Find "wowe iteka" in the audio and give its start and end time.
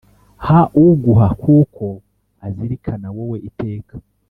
3.15-3.95